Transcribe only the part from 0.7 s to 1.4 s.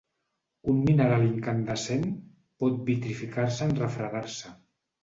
Un mineral